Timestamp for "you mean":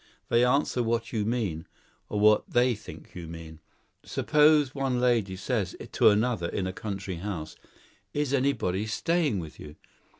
1.13-1.67, 3.13-3.59